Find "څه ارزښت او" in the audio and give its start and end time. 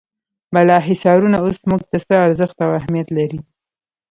2.07-2.71